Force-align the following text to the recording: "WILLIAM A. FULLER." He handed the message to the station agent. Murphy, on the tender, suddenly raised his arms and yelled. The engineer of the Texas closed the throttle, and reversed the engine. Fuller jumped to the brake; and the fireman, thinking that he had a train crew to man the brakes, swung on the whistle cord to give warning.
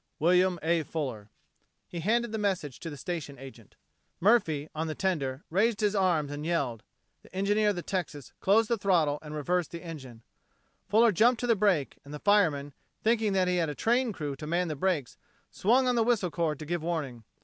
"WILLIAM 0.17 0.57
A. 0.63 0.81
FULLER." 0.81 1.29
He 1.87 1.99
handed 1.99 2.31
the 2.31 2.39
message 2.39 2.79
to 2.79 2.89
the 2.89 2.97
station 2.97 3.37
agent. 3.37 3.75
Murphy, 4.19 4.67
on 4.73 4.87
the 4.87 4.95
tender, 4.95 5.43
suddenly 5.43 5.43
raised 5.67 5.79
his 5.81 5.93
arms 5.93 6.31
and 6.31 6.43
yelled. 6.43 6.81
The 7.21 7.31
engineer 7.35 7.69
of 7.69 7.75
the 7.75 7.83
Texas 7.83 8.33
closed 8.39 8.67
the 8.67 8.79
throttle, 8.79 9.19
and 9.21 9.35
reversed 9.35 9.69
the 9.69 9.83
engine. 9.83 10.23
Fuller 10.89 11.11
jumped 11.11 11.39
to 11.41 11.45
the 11.45 11.55
brake; 11.55 11.99
and 12.03 12.11
the 12.11 12.17
fireman, 12.19 12.73
thinking 13.03 13.33
that 13.33 13.47
he 13.47 13.57
had 13.57 13.69
a 13.69 13.75
train 13.75 14.11
crew 14.11 14.35
to 14.37 14.47
man 14.47 14.69
the 14.69 14.75
brakes, 14.75 15.17
swung 15.51 15.87
on 15.87 15.93
the 15.93 16.03
whistle 16.03 16.31
cord 16.31 16.57
to 16.57 16.65
give 16.65 16.81
warning. 16.81 17.23